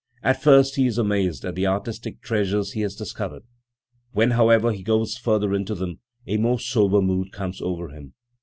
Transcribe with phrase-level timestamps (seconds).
[0.23, 3.43] At first he is amazed at the artistic treasures he has discovered;
[4.13, 8.15] when, however, he goes further into them, a more sober mood comes oyer him.